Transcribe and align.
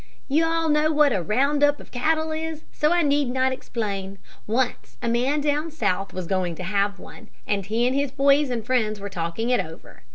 "You 0.27 0.45
all 0.45 0.67
know 0.67 0.91
what 0.91 1.13
a 1.13 1.21
'round 1.21 1.63
up' 1.63 1.79
of 1.79 1.91
cattle 1.91 2.31
is, 2.31 2.63
so 2.71 2.91
I 2.91 3.03
need 3.03 3.29
not 3.29 3.51
explain. 3.51 4.17
Once 4.47 4.97
a 4.99 5.07
man 5.07 5.41
down 5.41 5.69
south 5.69 6.11
was 6.11 6.25
going 6.25 6.55
to 6.55 6.63
have 6.63 6.97
one, 6.97 7.29
and 7.45 7.67
he 7.67 7.85
and 7.85 7.95
his 7.95 8.09
boys 8.09 8.49
and 8.49 8.65
friends 8.65 8.99
were 8.99 9.09
talking 9.09 9.51
it 9.51 9.59
over. 9.63 10.01